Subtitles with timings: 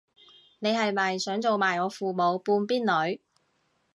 [0.57, 3.21] 你係咪想做埋我父母半邊女